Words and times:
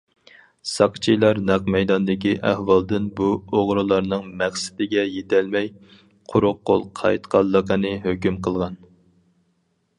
ساقچىلار 0.67 1.39
نەق 1.49 1.67
مەيداندىكى 1.75 2.31
ئەھۋالدىن 2.51 3.05
بۇ 3.19 3.27
ئوغرىلارنىڭ 3.59 4.25
مەقسىتىگە 4.41 5.05
يېتەلمەي، 5.19 5.71
قۇرۇق 6.33 6.59
قول 6.71 6.85
قايتقانلىقىنى 7.03 7.97
ھۆكۈم 8.09 8.45
قىلغان. 8.49 8.85